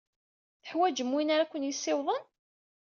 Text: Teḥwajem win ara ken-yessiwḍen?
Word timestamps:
Teḥwajem 0.61 1.13
win 1.15 1.33
ara 1.35 1.49
ken-yessiwḍen? 1.51 2.23